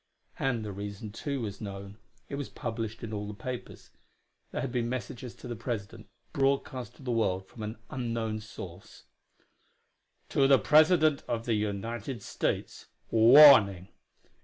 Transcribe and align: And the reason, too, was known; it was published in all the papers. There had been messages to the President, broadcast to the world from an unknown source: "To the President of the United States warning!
And 0.39 0.65
the 0.65 0.71
reason, 0.71 1.11
too, 1.11 1.41
was 1.41 1.61
known; 1.61 1.99
it 2.27 2.33
was 2.33 2.49
published 2.49 3.03
in 3.03 3.13
all 3.13 3.27
the 3.27 3.35
papers. 3.35 3.91
There 4.49 4.61
had 4.61 4.71
been 4.71 4.89
messages 4.89 5.35
to 5.35 5.47
the 5.47 5.55
President, 5.55 6.07
broadcast 6.33 6.95
to 6.95 7.03
the 7.03 7.11
world 7.11 7.45
from 7.47 7.61
an 7.61 7.77
unknown 7.91 8.39
source: 8.39 9.03
"To 10.29 10.47
the 10.47 10.57
President 10.57 11.21
of 11.27 11.45
the 11.45 11.53
United 11.53 12.23
States 12.23 12.87
warning! 13.11 13.89